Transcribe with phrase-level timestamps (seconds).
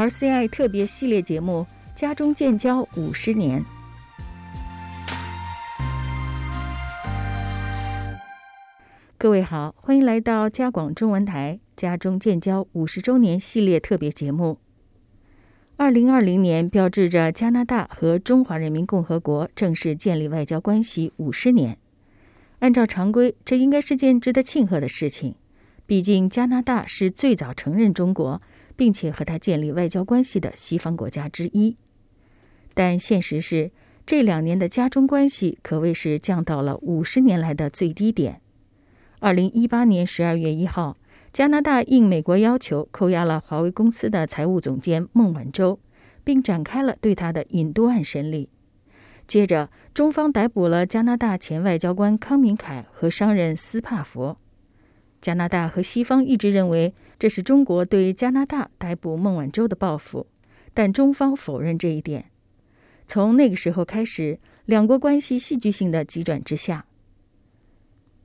[0.00, 1.66] RCI 特别系列节目
[2.00, 3.60] 《家中建交五十年》。
[9.18, 14.56] 各位好，欢迎来到加广中文台《家中建交五十周年》系列特别节目。
[15.76, 21.76] 二零二零年标志着加拿大和中华人民共和国正式建立外交关系五十年。
[22.60, 25.34] 按照常规，这应该是件值得庆贺的事情。
[25.84, 28.40] 毕竟，加拿大是最早承认中国，
[28.80, 31.76] 并且和他建立外交关系的西方国家之一。
[32.72, 33.72] 但现实是，
[34.06, 38.40] 这两年的加中关系可谓是降到了五十年来的最低点。
[39.18, 40.96] 二零一八年十二月一号，
[41.30, 45.78] 加拿大应美国要求扣押了华为公司的财务总监孟晚舟，
[46.24, 48.48] 并展开了对他的引渡案审理。
[49.26, 54.38] 接着，中方逮捕了加拿大前外交官康明凯和商人斯帕佛。
[55.20, 60.26] 加拿大和西方一直认为这是中国对加拿大逮捕孟晚舟的报复，
[60.72, 62.26] 但中方否认这一点。
[63.06, 66.86] 从那个时候开始，两国关系戏剧性的急转直下。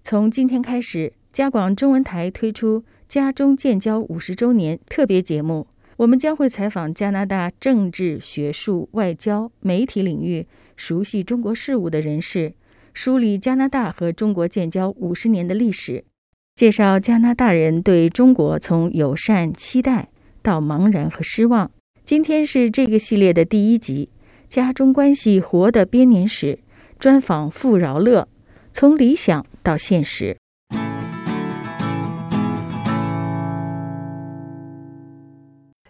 [0.03, 10.45] 从今天开始，加广中文台推出“加中建交五十周年”特别节目，我们将会采访加拿大政治、学术、外交、媒体领域
[10.77, 12.53] 熟悉中国事务的人士，
[12.93, 16.05] 梳理加拿大和中国建交五十年的历史，
[16.55, 20.07] 介绍加拿大人对中国从友善、期待
[20.41, 21.69] 到茫然和失望。
[22.05, 24.09] 今天是这个系列的第一集，
[24.53, 26.53] 《家中关系活的编年史》，
[26.97, 28.29] 专访傅饶乐。
[28.71, 30.37] 从理想到现实，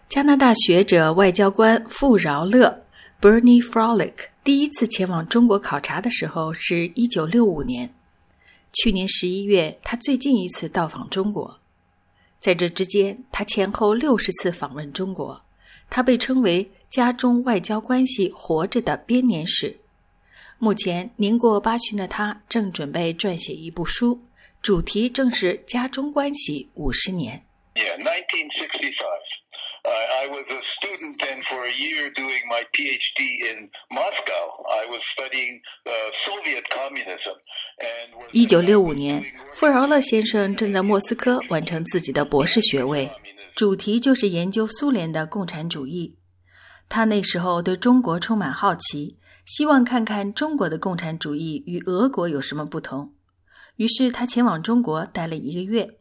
[0.08, 2.82] 加拿大学者、外交官傅饶乐
[3.20, 7.88] （Bernie Frolic） 第一次前往中国考察的时候是一九六五年。
[8.76, 11.60] 去年十一月，他最近一次到访中国。
[12.38, 15.42] 在这之间，他前后六十次访问中国。
[15.88, 19.78] 他被称为“家中外交关系活着的编年史”。
[20.58, 24.20] 目前年过八旬的他正准备撰写一部书，
[24.60, 27.46] 主题正是家中关系五十年。
[27.74, 29.45] Yeah, 1965.
[29.86, 33.20] Uh, I was a student then for a year doing my PhD
[33.50, 34.42] in Moscow.
[34.82, 37.36] I was studying uh, Soviet communism.
[37.78, 43.12] And 一九六五年，富饶乐先生正在莫斯科完成自己的博士学位，
[43.54, 46.16] 主题就是研究苏联的共产主义。
[46.88, 49.18] 他那时候对中国充满好奇。
[49.46, 53.14] 希望看看中国的共产主义与俄国有什么不同，
[53.76, 55.98] 于是他前往中国待了一个月。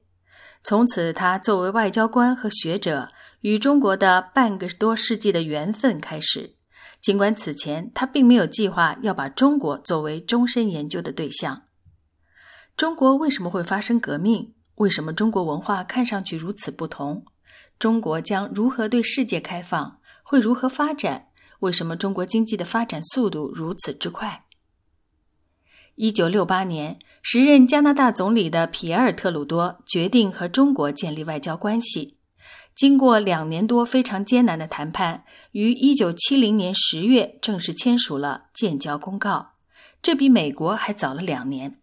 [0.63, 3.09] 从此，他作为外交官和学者
[3.45, 6.55] 与中国的半个多世纪的缘分开始。
[6.99, 11.61] 尽管此前他并没有计划要把中国作为终身研究的对象。
[12.75, 14.55] 中国为什么会发生革命？
[14.77, 17.23] 为什么中国文化看上去如此不同？
[17.77, 19.99] 中国将如何对世界开放？
[20.23, 21.27] 会如何发展？
[21.59, 24.45] 为什么中国经济的发展速度如此之快？
[25.93, 32.14] 一九六八年，时任加拿大总理的皮埃尔·特鲁多决定和中国建立外交关系。
[32.75, 39.53] 经过两年多非常艰难的谈判，于一九七零年十月正式签署了建交公告。
[40.01, 41.79] 这比美国还早了两年。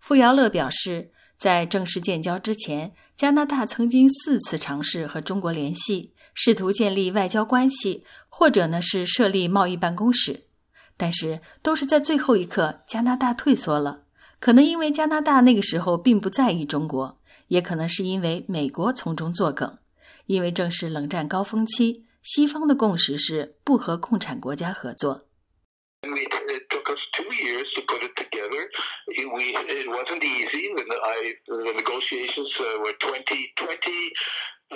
[0.00, 6.12] 傅尧乐表示，在正式建交之前，加拿大曾经四次尝试和中国联系。
[6.38, 10.48] 试图建立外交关系，或者呢是设立贸易办公室，
[10.94, 14.02] 但是都是在最后一刻，加拿大退缩了。
[14.38, 19.78] 可能因为加拿大那个时候并不在意中国，也可能是因为美国从中作梗。
[20.26, 25.25] 因为正是冷战高峰期，西方的共识是不和共产国家合作。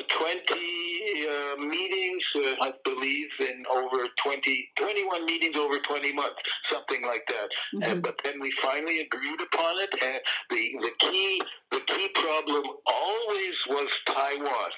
[0.08, 1.26] Twenty
[1.58, 2.24] meetings,
[2.60, 7.48] I believe, in over twenty twenty-one meetings over twenty months, something like that.
[7.82, 9.92] And but then we finally agreed upon it.
[10.02, 10.20] And
[10.50, 14.70] the the key the key problem always was Taiwan.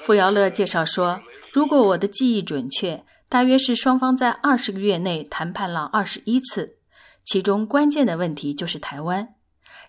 [0.00, 1.22] 傅尧乐介绍说，
[1.52, 6.78] 如果我的记忆准确，大约是双方在二十个月内谈判了二十一次，
[7.24, 9.34] 其中关键的问题就是台湾。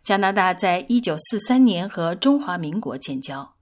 [0.03, 3.55] 加拿大在一九四三年和中华民国建交。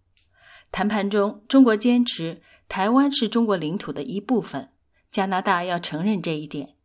[0.71, 4.69] 谈判中，中国坚持台湾是中国领土的一部分，
[5.12, 6.75] 加拿大要承认这一点。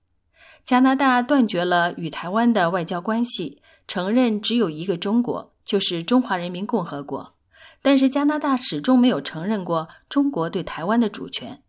[0.64, 7.34] 加拿大断绝了与台湾的外交关系，承认只有一个中国，就是中华人民共和国。
[7.80, 11.62] 但是加拿大始终没有承认过中国对台湾的主权，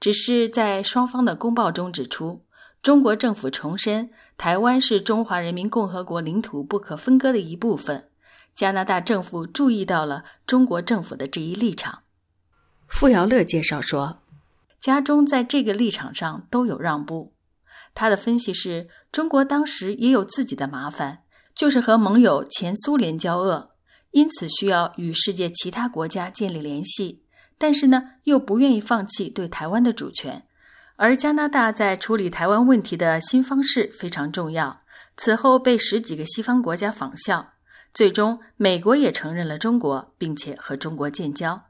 [0.00, 2.42] 只是在双方的公报中指出，
[2.82, 8.08] 中国政府重申台湾是中华人民共和国领土不可分割的一部分。
[8.54, 12.00] 加拿大政府注意到了中国政府的这一立场。
[12.88, 14.22] 傅尧乐介绍说
[14.80, 17.32] 家中在这个立场上都有让步。
[17.94, 21.22] 他的分析是中国当时也有自己的麻烦，
[21.54, 23.70] 就是和盟友前苏联交恶，
[24.10, 27.19] 因此需要与世界其他国家建立联系，
[27.60, 30.44] 但是呢，又不愿意放弃对台湾的主权。
[30.96, 34.80] 而加拿大在处理台湾问题的新方式非常重要，
[35.14, 37.52] 此后被十几个西方国家仿效，
[37.92, 41.64] 最终美国也承认了中国，并且和中国建交。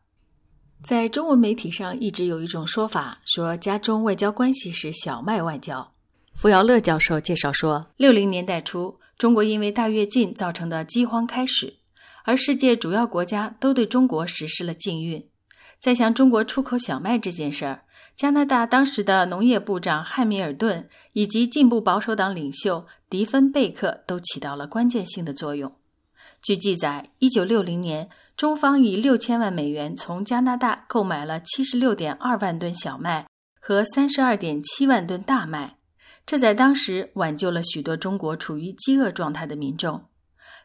[0.80, 5.92] 在中文媒体上一直有一种说法，说加中外交关系是小麦外交。
[6.36, 11.74] 傅尧乐教授介绍说，六零年代初，中国因为大跃进造成的饥荒开始，
[12.24, 15.28] 而世界主要国家都对中国实施了禁运。
[15.80, 17.84] 在向中国出口小麦这件事儿，
[18.14, 25.74] 加拿大当时的农业部长汉密尔顿以及进步保守党领袖迪芬贝克都起到了关键性的作用。
[26.42, 33.26] 据记载，一九六零年，中方以六千万美元从加拿大购买了七十六点二万吨小麦
[33.58, 35.78] 和三十二点七万吨大麦。
[36.26, 40.04] 这在当时挽救了许多中国处于饥饿状态的民众。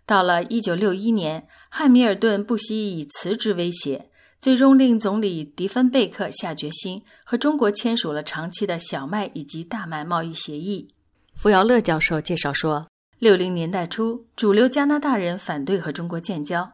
[0.05, 4.09] 到了一九六一年，汉密尔顿不惜以辞职威胁，
[4.45, 10.87] 最终令总理迪芬贝克下决心和中国签署了长期的小麦以及大麦贸易协议。
[11.33, 12.87] 福尧乐教授介绍说，
[13.17, 16.73] 六零年代初，主流加拿大人反对和中国建交。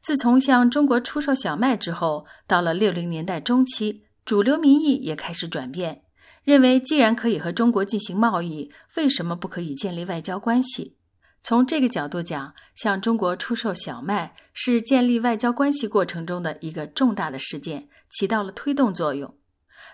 [0.00, 6.02] 自从向中国出售小麦之后，到了六零年代中期，主流民意也开始转变。
[6.42, 10.96] 认为，既然可以和中国进行贸易，为什么不可以建立外交关系？
[11.42, 19.34] 从这个角度讲，向中国出售小麦是建立外交关系过程中的一个重大的事件，起到了推动作用。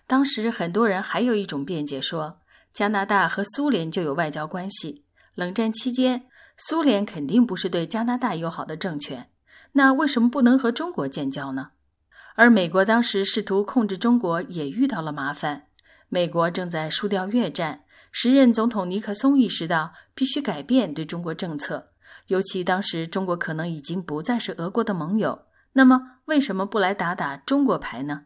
[0.06, 2.40] 当时很多人还有一种辩解说，
[2.74, 5.04] 加拿大和苏联就有外交关系，
[5.34, 6.26] 冷战期间
[6.58, 9.30] 苏联肯定不是对加拿大友好的政权，
[9.72, 11.70] 那为什么不能和中国建交呢？
[12.34, 15.64] 而美国当时试图控制中国，也遇到了麻烦。
[16.10, 17.84] 美国正在输掉越战，
[18.20, 21.86] 时任总统尼克松意识到必须改变对中国政策，
[22.26, 25.42] 尤其当时中国可能已经不再是俄国的盟友，
[25.74, 28.24] 那么为什么不来打打中国牌呢？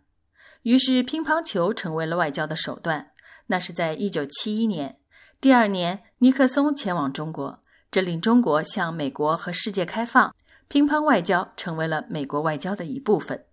[0.63, 3.11] 于是乒乓球成为了外交的手段。
[3.49, 4.97] 那是在一九七一年，
[5.39, 7.61] 第二年尼克松前往中国，
[7.91, 10.35] 这令中国向美国和世界开放，
[10.69, 13.45] 乒乓外交成为了美国外交的一部分。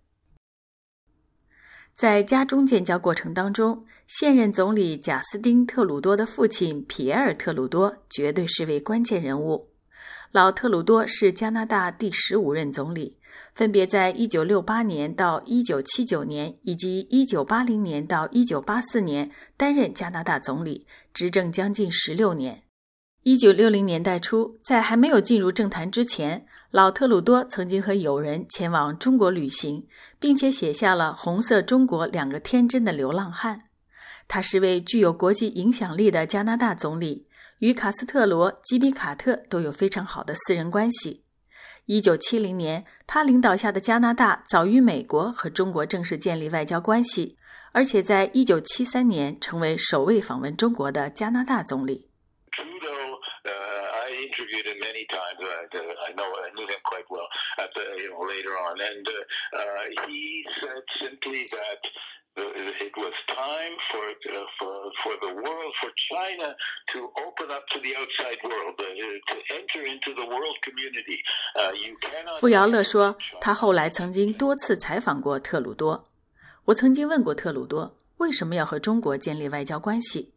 [1.94, 9.68] 在家中建交过程当中，现任总理贾斯汀·特鲁多的父亲皮埃尔·特鲁多绝对是位关键人物。
[10.32, 13.18] 老特鲁多是加拿大第十五任总理，
[13.52, 22.62] 分别在1968年到1979年以及1980年到1984年担任加拿大总理，执政将近十六年。
[23.22, 29.86] 一九六零年代初，在还没有进入政坛之前，老特鲁多曾经和友人前往中国旅行，
[30.18, 33.58] 并且写下了《红色中国》两个天真的流浪汉。
[34.26, 37.26] 他是位具有国际影响力的加拿大总理，
[37.58, 41.24] 与卡斯特罗、吉比卡特都有非常好的私人关系。
[41.84, 47.36] 一九七零年，他领导下的加拿大早于美国和中国正式建立外交关系，
[47.72, 52.08] 而且在一九七三年成为首位访问中国的加拿大总理。
[54.26, 55.40] Interviewed him many times.
[55.40, 55.64] I,
[56.08, 57.28] I know I knew him quite well.
[57.58, 61.82] At the, you know later on, and uh, he said simply that.
[62.36, 66.54] It was time for uh, for for the world, for China
[66.92, 68.86] to open up to the outside world, uh,
[69.30, 71.18] to enter into the world community.
[71.56, 72.38] Uh, you cannot.
[72.38, 76.04] 傅尧乐说，他后来曾经多次采访过特鲁多。
[76.66, 80.32] 我曾经问过特鲁多为什么要和中国建立外交关系，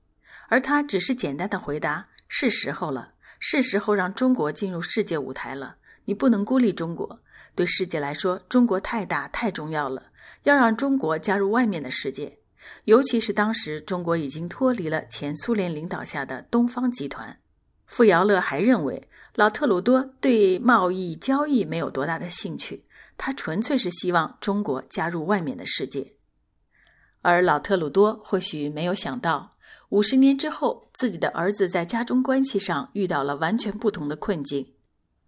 [0.49, 3.12] 而他只是简单的回答：是时候了。
[3.45, 5.75] 是时候让中国进入世界舞台了。
[6.05, 7.19] 你不能孤立中国，
[7.53, 10.01] 对世界来说，中国太大太重要了。
[10.43, 12.37] 要让中国加入外面的世界，
[12.85, 17.37] 尤其是当时中国已经脱离了前苏联领导下的东方集团。
[17.85, 22.85] 傅尧乐还认为，老特鲁多对贸易交易没有多大的兴趣，
[23.17, 26.13] 他纯粹是希望中国加入外面的世界。
[27.21, 29.52] 而老特鲁多或许没有想到。
[29.93, 34.65] 五十年之后，自己的儿子在家中关系上遇到了完全不同的困境。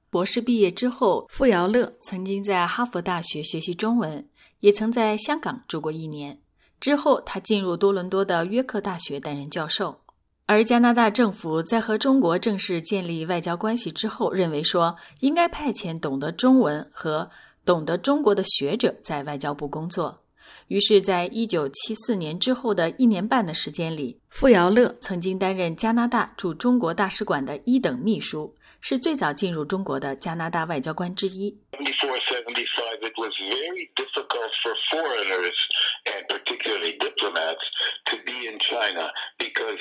[0.09, 4.27] 博士毕业之后，傅尧乐曾经在哈佛大学学习中文，
[4.61, 6.39] 也曾在香港住过一年。
[6.79, 9.99] 之后，他进入多伦多的约克大学担任教授。
[10.47, 17.29] 而加拿大政府在和中国正式建立外交关系之后，认为说应该派遣懂得中文和
[17.63, 20.23] 懂得中国的学者在外交部工作。
[20.67, 31.57] 于是，在一九七四年之后的一年半的时间里，傅尧乐曾经担任加拿大驻中国大使馆的一等秘书，是最早进入中国的加拿大外交官之一。
[31.77, 35.57] Before 75, it was very difficult for foreigners
[36.05, 37.67] and particularly diplomats
[38.05, 39.77] to be in China because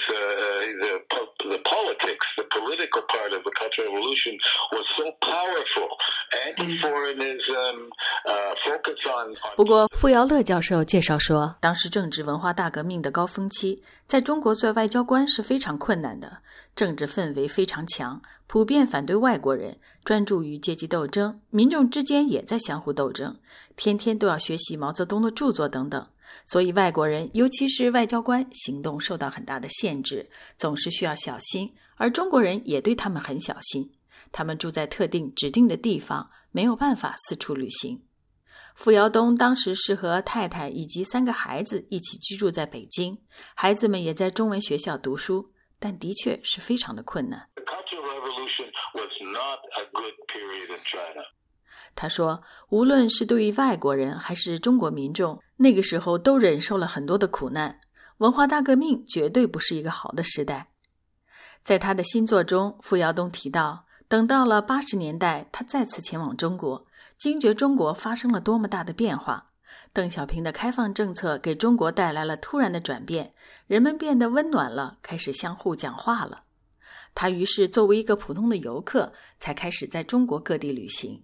[0.80, 1.00] the
[1.48, 4.36] the politics, the political part of the Cultural Revolution
[4.72, 5.88] was so powerful.
[9.56, 16.38] 不过，傅尧乐教授介绍说，当时正值文化大革命的高峰期，在中国做外交官是非常困难的，
[16.74, 23.36] 政治氛围非常强，普遍反对外国人，专注于阶级斗争，民众之间也在相互斗争，
[23.76, 26.06] 天天都要学习毛泽东的著作等等。
[26.46, 31.72] 所以，外国人，尤其是外交官，行动受到很大的限制，总是需要小心。
[31.96, 33.92] 而中国人也对他们很小心，
[34.32, 38.04] 他们住在特定指定的地方，没有办法四处旅行。
[38.76, 43.18] 傅尧东当时是和太太以及三个孩子一起居住在北京，
[43.56, 47.48] 孩子们也在中文学校读书，但的确是非常的困难。
[51.96, 57.80] 他说：“无论是对于外国人还是中国民众，那个时候都忍受了很多的苦难。
[58.18, 60.70] 文化大革命绝对不是一个好的时代。”
[61.64, 69.50] 在他的新作中，傅尧东提到，等到了八十年代，他再次前往中国，惊觉中国发生了多么大的变化。
[69.92, 73.32] 邓小平的开放政策给中国带来了突然的转变，
[73.66, 76.42] 人们变得温暖了，开始相互讲话了。
[77.14, 81.22] 他于是作为一个普通的游客，才开始在中国各地旅行。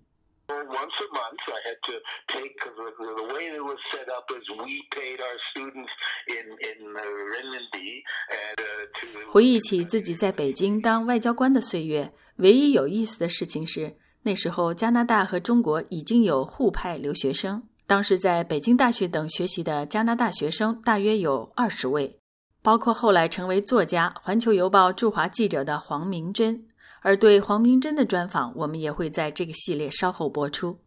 [0.49, 1.93] once a month I had to
[2.29, 5.91] take the, the way it was set up is we paid our students
[6.29, 8.57] in in renminbi and
[9.01, 17.62] to 回忆起自己在北京当外交官的岁月，唯一有意思的事情是，那时候加拿大和中国已经有互派留学生。
[17.87, 22.18] 当时在北京大学等学习的加拿大学生大约有二十位，
[22.62, 26.64] 包括后来成为作家、《环球邮报》驻华记者的黄明珍。
[27.02, 30.78] 而对黄明珍的专访，我们也会在这个系列稍后播出。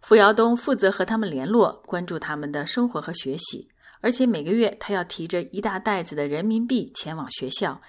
[0.00, 3.68] 傅尧东负责和他们联络，关注他们的生活和学习，
[4.00, 7.80] 而且每个月他要提着一大袋子的人民币前往学校，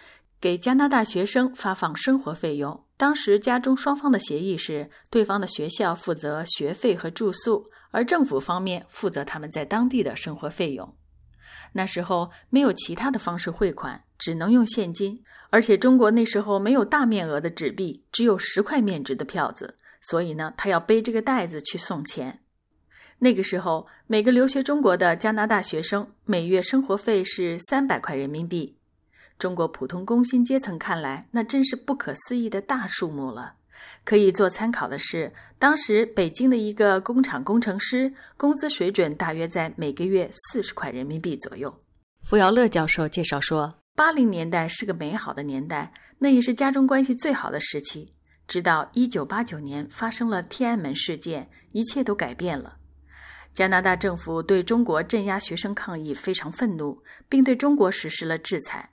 [0.41, 2.85] 给加拿大学生发放生活费用。
[2.95, 10.93] 当时家中双方的协议是，对方的学校负责学费和住宿，而政府方面负责他们在当地的生活费用。
[11.73, 15.23] 那时候没有其他的方式汇款，只能用现金。
[15.49, 22.41] 而且中国那时候没有大面额的纸币，只有十块面值的票子，所以呢，他要背这个袋子去送钱。
[23.19, 28.77] 那个时候，每个留学中国的加拿大学生每月生活费是三百块人民币。
[29.39, 33.55] 中国普通工薪阶层看来，那真是不可思议的大数目了。
[34.03, 41.73] 可以做参考的是，当时北京的一个工厂工程师工资水准大约在每个月四十块人民币左右。
[42.21, 43.73] 傅尧乐教授介绍说。
[43.95, 48.13] 八零年代是个美好的年代，那也是家中关系最好的时期。
[48.47, 52.77] 直到一九八九年发生了天安门事件，一切都改变了。
[53.51, 58.89] 加拿大政府对中国镇压学生抗议非常愤怒，并对中国实施了制裁。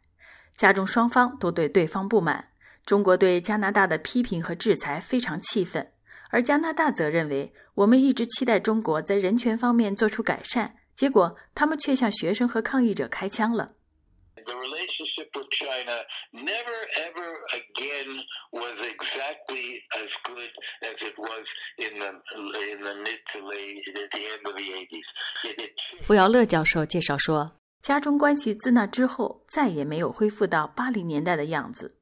[0.57, 2.49] 家中双方都对对方不满，
[2.85, 5.93] 中国对加拿大的批评和制裁非常气愤，
[6.31, 13.73] 而加拿大则认为我们一直期待中国在人权方面做出改善，结果他们却向学生和抗议者开枪了。
[14.47, 15.97] the relationship with China
[16.33, 18.23] never ever again
[18.53, 20.51] was exactly as good
[20.83, 21.45] as it was
[21.79, 22.11] in the
[22.73, 26.03] in the mid to late at the end of the 80s.
[26.03, 31.97] 傅尧乐教授介绍说，家中关系自那之后再也没有恢复到八零年代的样子。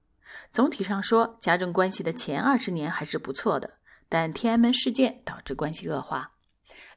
[0.50, 3.74] 总体上说，家政关系的前二十年还是不错的，
[4.08, 6.32] 但天安门事件导致关系恶化。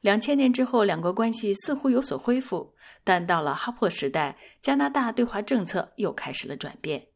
[0.00, 7.08] 两千年之后，两国关系似乎有所恢复，但到了哈珀时代，加拿大对华政策又开始了转变。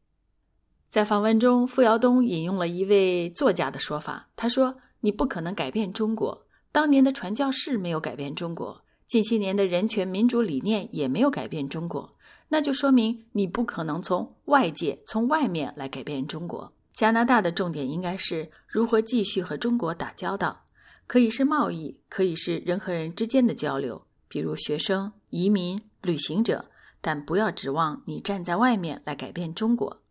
[0.89, 8.82] 在访问中，傅尧东引用了一位作家的说法，他说：“你不可能改变中国，当年的传教士没有改变中国，
[9.13, 12.15] 近些年的人权民主理念也没有改变中国，
[12.47, 16.73] 那就说明你不可能从外界、从外面来改变中国。
[16.95, 20.65] 加拿大的重点应该是如何继续和中国打交道。”
[21.05, 30.01] 可以是贸易，可以是人和人之间的交流，比如学生、移民、旅行者，但不要指望你站在外面来改变中国。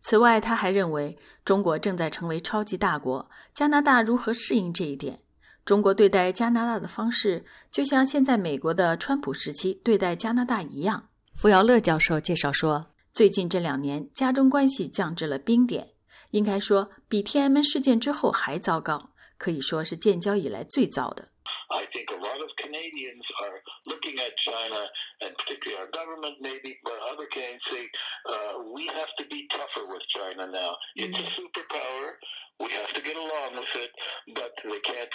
[0.00, 5.20] 此外，他还认为中国正在成为超级大国，加拿大如何适应这一点？
[5.64, 11.08] 中国对待加拿大的方式，就像现在美国的川普时期对待加拿大一样。
[11.36, 15.90] 傅尧乐教授介绍说，最近这两年，加中关系降至了冰点，
[16.30, 19.10] 应该说比天安门事件之后还糟糕。
[19.38, 21.28] 可以说是建交以来最糟的。
[21.66, 23.58] I think a lot of Canadians are
[23.90, 24.86] looking at China,
[25.18, 27.90] and particularly our government, maybe, but other Canadians say
[28.30, 30.78] uh, we have to be tougher with China now.
[30.94, 32.14] It's a superpower.
[32.60, 33.90] We have to get along with it,
[34.30, 35.10] but they can't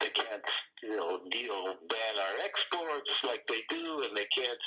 [0.00, 0.42] they can't,
[0.82, 4.58] you know, deal ban our exports like they do, and they can't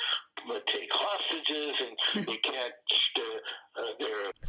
[0.64, 1.76] take hostages,
[2.14, 2.72] and they can't.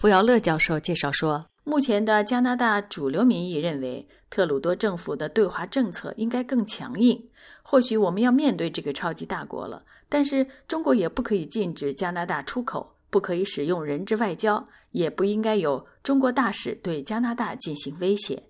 [0.01, 7.30] Uh, 乐教授介绍说，目前的加拿大主流民意认为，特鲁多政府的对华政策应该更强硬。
[7.63, 18.44] 或许我们要面对这个超级大国了，但是中国也不可以禁止加拿大出口，不可以使用人质外交，也不应该有中国大使对加拿大进行威胁。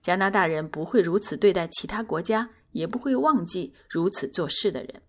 [0.00, 5.02] 加拿大人不会如此对待其他国家，也不会忘记如此做事的人。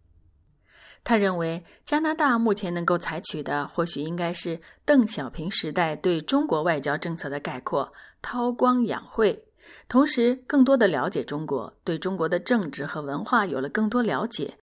[1.03, 9.43] 他认为，加拿大目前能够采取的，或许应该是邓小平时代对中国外交政策的概括，韬光养晦，
[9.87, 14.57] 同时更多的了解中国，对中国的政治和文化有了更多了解，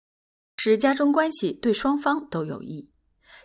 [0.57, 2.89] 使加中关系对双方都有益。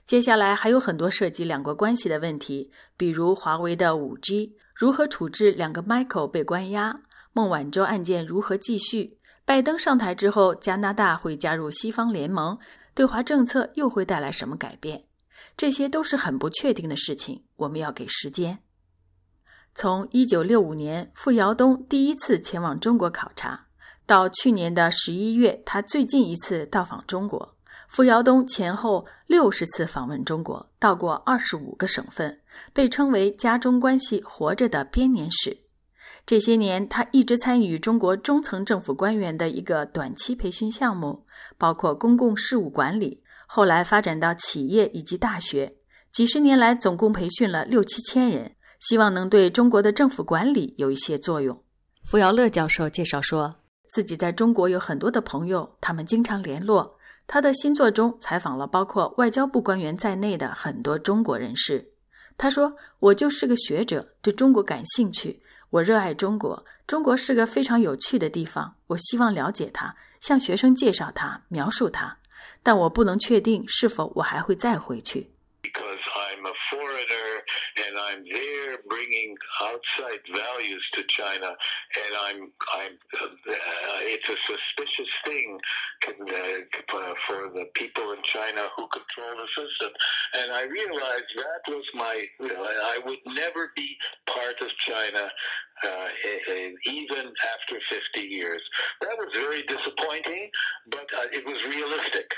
[0.05, 4.55] 接下来还有很多涉及两国关系的问题，比如华为的五 G。
[4.75, 6.99] 如何处置两个 Michael 被关押？
[7.31, 9.17] 孟晚舟案件如何继续？
[9.45, 12.59] 拜登上台之后，加拿大会加入西方联盟，
[12.93, 15.05] 对华政策又会带来什么改变？
[15.55, 18.59] 这些都是很不确定的事情，我们要给时间。
[19.73, 23.67] 从1965年傅尧东第一次前往中国考察，
[24.05, 27.55] 到去年的十一月，他最近一次到访中国。
[27.87, 32.41] 傅尧东前后六十次访问中国，到过二十五个省份，
[32.73, 35.57] 被称为家中关系活着的编年史。
[36.25, 41.25] 这些年，他一直参与中国中层政府官员的一个短期培训项目，
[41.57, 45.75] 包括公共事务管理，后来发展到企业以及大学。
[46.11, 51.61] 几十年来，总共培训了六七千人，希望能对中国的政府管理有一些作用。
[52.03, 53.57] 傅尧乐教授介绍说，
[53.89, 56.97] 自己在中国有很多的朋友，他们经常联络。
[57.27, 61.89] 他的新作中采访了包括外交部官员在内的很多中国人士。
[62.37, 68.75] 他说：“我就是个学者，对中国感兴趣，我热爱中国，中国是个非常有趣的地方。
[68.87, 72.17] 我希望了解它，向学生介绍它，描述它，
[72.61, 75.31] 但我不能确定是否我还会再回去。”
[77.86, 81.48] and I'm there bringing outside values to China,
[82.02, 83.28] and I'm I'm uh,
[84.14, 85.58] it's a suspicious thing
[86.08, 89.92] uh, for the people in China who control the system,
[90.38, 95.30] and I realized that was my you know, I would never be part of China.
[95.82, 96.08] Uh,
[96.84, 98.60] even after 50 years.
[99.00, 100.50] That was very disappointing,
[100.90, 102.36] but uh, it was realistic.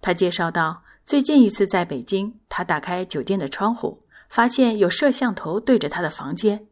[0.00, 6.67] 他介绍到，最近一次在北京，他打开酒店的窗户， 发现有摄像头对着他的房间，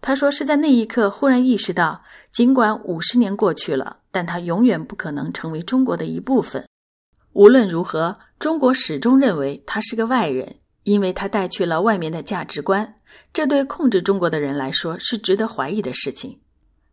[0.00, 6.66] 他说是在那一刻忽然意识到，尽管五十年过去了，但他永远不可能成为中国的一部分。
[7.32, 12.94] 无论如何，中国始终认为他是个外人，因为他带去了外面的价值观。
[13.32, 16.40] 这对控制中国的人来说是值得怀疑的事情。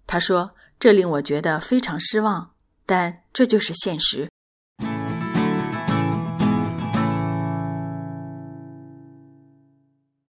[0.06, 2.52] 他说：“这令我觉得非常失望，
[2.86, 4.30] 但这就是现实。”